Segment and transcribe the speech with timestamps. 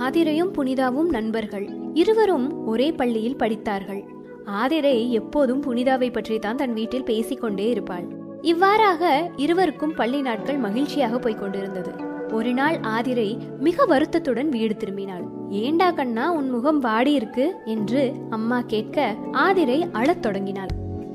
[0.00, 1.68] ஆதிரையும் புனிதாவும் நண்பர்கள்.
[1.94, 4.04] இருவரும் ஒரே பள்ளியில் படித்தார்கள்.
[4.44, 8.04] ஆதிரை எப்போதும் புனிதாவை பற்றி தான் தன் வீட்டில் பேசிக்கொண்டே இருப்பாள்.
[8.40, 11.90] இவ்வாறாக இருவருக்கும் பள்ளி நாட்கள் மகிழ்ச்சியாக போய்க் கொண்டிருந்தது.
[12.32, 15.26] ஒரு நாள் ஆதிரை மிக வருத்தத்துடன் வீடு திரும்பினாள்.
[15.50, 17.54] ஏண்டா கண்ணா உன் முகம் வாடி இருக்கு?
[17.64, 20.68] என்று அம்மா கேட்க ஆதிரை அழத் தொடங்கினாள்.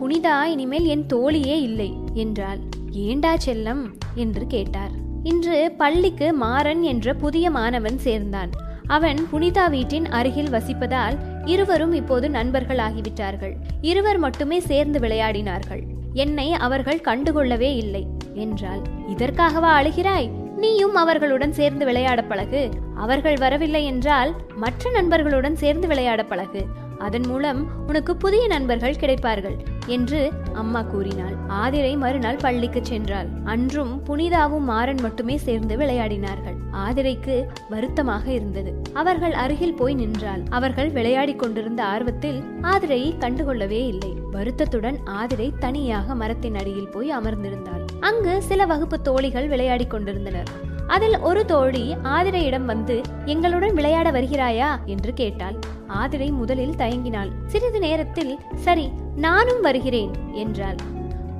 [0.00, 2.58] புனிதா இனிமேல் என் தோழியே இல்லை என்றாள்.
[2.90, 3.82] ஏண்டா செல்லம்?
[4.14, 5.01] என்று கேட்டார்.
[5.22, 8.50] இன்று பள்ளிக்கு மாறன் என்ற புதிய மாணவன் சேர்ந்தான்.
[8.86, 15.82] அவன் புனிதா வீட்டின் அருகில் வசிப்பதால் இருவரும் இப்போது நண்பர்கள் ஆகிவிட்டார்கள் இருவர் மட்டுமே சேர்ந்து விளையாடினார்கள்.
[16.12, 18.06] என்னை அவர்கள் கண்டுகொள்ளவே இல்லை.
[18.34, 18.82] என்றால்
[19.16, 20.30] இதற்காகவா அழுகிறாய்?
[20.56, 22.70] நீயும் அவர்களுடன் சேர்ந்து விளையாட பழகு.
[22.94, 26.66] அவர்கள் வரவில்லை என்றால் மற்ற நண்பர்களுடன் சேர்ந்து விளையாட பழகு.
[26.98, 29.56] அதன் மூலம் உனக்கு புதிய நண்பர்கள் கிடைப்பார்கள்.
[29.86, 31.34] என்று அம்மா கூறினாள்.
[31.48, 33.28] ஆதிரை மறுநாள் பள்ளிக்கு சென்றாள்.
[33.44, 36.56] அன்றும் புனிதாவும் மாறன் மட்டுமே சேர்ந்து விளையாடினார்கள்.
[36.72, 38.82] ஆதிரைக்கு வருத்தமாக இருந்தது.
[38.92, 40.42] அவர்கள் அருகில் போய் நின்றாள்.
[40.50, 44.16] அவர்கள் விளையாடிக் கொண்டிருந்த ஆர்வத்தில் ஆதிரையை கண்டுகொள்ளவே இல்லை.
[44.30, 47.84] வருத்தத்துடன் ஆதிரை தனியாக மரத்தின் அடியில் போய் அமர்ந்திருந்தாள்.
[48.00, 50.70] அங்கு சில வகுப்பு தோழிகள் விளையாடிக் கொண்டிருந்தனர்.
[50.94, 54.84] அதில் ஒரு தோழி ஆதிரையிடம் வந்து எங்களுடன் விளையாட வருகிறாயா?
[54.84, 55.54] என்று கேட்டாள்.
[55.86, 57.30] ஆதிரை முதலில் தயங்கினாள்.
[57.46, 60.76] சிறிது நேரத்தில் சரி நானும் வருகிறேன் என்றாள்.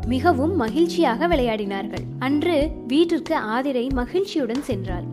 [0.06, 2.04] மிகவும் மகிழ்ச்சியாக விளையாடினார்கள்.
[2.18, 5.06] அன்று வீட்டிற்கு ஆதிரை மகிழ்ச்சியுடன் சென்றாள்.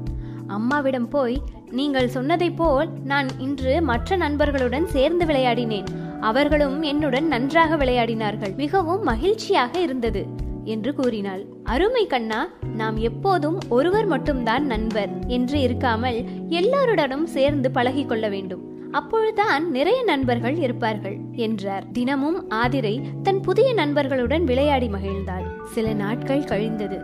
[0.48, 5.86] அம்மாவிடம் போய் நீங்கள் சொன்னதைப் போல் நான் இன்று மற்ற நண்பர்களுடன் சேர்ந்து விளையாடினேன்.
[6.22, 8.56] அவர்களும் என்னுடன் நன்றாக விளையாடினார்கள்.
[8.56, 10.48] மிகவும் மகிழ்ச்சியாக இருந்தது.
[10.70, 11.44] என்று கூறினாள்.
[11.64, 12.40] அருமை கண்ணா
[12.76, 16.18] நாம் எப்போதும் ஒருவர் மட்டும்தான் நண்பர் என்று இருக்காமல்
[16.50, 18.64] எல்லாருடனும் சேர்ந்து பழகி கொள்ள வேண்டும்.
[18.92, 21.86] அப்பொழுதுதான் நிறைய நண்பர்கள் இருப்பார்கள் என்றார்.
[21.92, 25.46] தினமும் ஆதிரை தன் புதிய நண்பர்களுடன் விளையாடி மகிழ்ந்தாள்.
[25.66, 27.00] சில நாட்கள் கழிந்தது.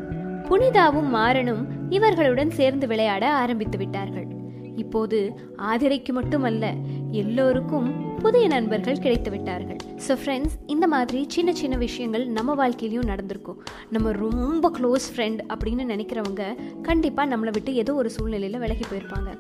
[0.50, 4.28] புனிதாவும் மாறனும் இவர்களுடன் சேர்ந்து விளையாட ஆரம்பித்து விட்டார்கள்.
[4.76, 5.20] இப்போது
[5.72, 6.66] ஆதிரைக்கு மட்டுமல்ல
[7.12, 7.88] எல்லோருக்கும்
[8.26, 13.60] புதிய நண்பர்கள் கிடைத்து விட்டார்கள் ஸோ ஃப்ரெண்ட்ஸ் இந்த மாதிரி சின்ன சின்ன விஷயங்கள் நம்ம வாழ்க்கையிலையும் நடந்திருக்கும்.
[13.90, 16.44] நம்ம ரொம்ப க்ளோஸ் ஃப்ரெண்ட் அப்படின்னு நினைக்கிறவங்க
[16.82, 19.32] கண்டிப்பாக நம்மளை விட்டு ஏதோ ஒரு சூழ்நிலையில் விலகி போயிருப்பாங்க.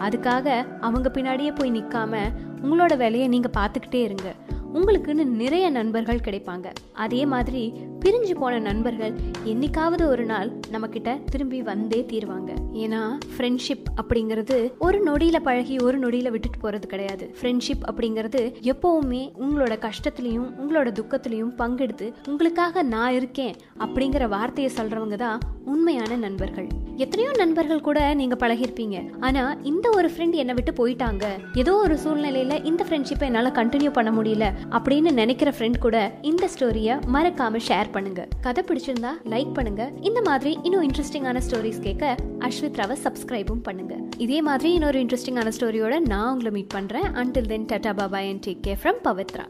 [0.00, 2.22] அதுக்காக அவங்க பின்னாடியே போய் நிற்காம
[2.62, 4.28] உங்களோட வேலையை நீங்கள் பார்த்துக்கிட்டே இருங்க.
[4.74, 6.66] உங்களுக்குன்னு நிறைய நண்பர்கள் கிடைப்பாங்க.
[6.92, 9.14] அதே மாதிரி பிரிஞ்சு போன நண்பர்கள்
[9.44, 12.50] என்னைக்காவது ஒரு நாள் நம்மக்கிட்ட திரும்பி வந்தே தீருவாங்க.
[12.72, 13.02] ஏன்னா
[13.36, 17.34] ஃப்ரெண்ட்ஷிப் அப்படிங்கிறது ஒரு நொடியில பழகி ஒரு நொடியில விட்டுட்டு போறது கிடையாது.
[17.40, 25.40] ஃப்ரெண்ட்ஷிப் அப்படிங்கிறது எப்பவுமே உங்களோட கஷ்டத்துலையும் உங்களோட துக்கத்துலையும் பங்கெடுத்து உங்களுக்காக நான் இருக்கேன் அப்படிங்கிற வார்த்தையை சொல்றவங்க தான்
[25.64, 26.68] உண்மையான நண்பர்கள்.
[26.96, 31.24] எத்தனையோ நண்பர்கள் கூட நீங்க பழகிருப்பீங்க ஆனா இந்த ஒரு ஃப்ரெண்ட் என்னை விட்டு போயிட்டாங்க.
[31.54, 36.96] ஏதோ ஒரு சூழ்நிலையில இந்த ஃப்ரெண்ட்ஷிப்பை என்னால கண்டினியூ பண்ண முடியல அப்படின்னு நினைக்கிற ஃப்ரெண்ட் கூட இந்த ஸ்டோரியை
[37.16, 38.28] மறக்காம ஷேர் பண்ணுங்க.
[38.40, 39.92] கதை பிடிச்சிருந்தா லைக் பண்ணுங்க.
[40.00, 43.96] இந்த மாதிரி இன்னும் இன்ட்ரெஸ்டிங்கான ஸ்டோரிஸ் கேட்க அஸ்வித் ராவை சப்ஸ்கிரைபும் பண்ணுங்க.
[44.18, 47.02] இதே மாதிரி இன்னொரு இன்ட்ரெஸ்டிங்கான ஸ்டோரியோட நான் உங்களை மீட் பண்றேன்.
[47.02, 49.46] Until then tata Baba and take care from Pavithra